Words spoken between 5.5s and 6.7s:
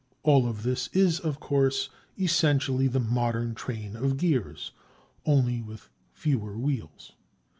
with fewer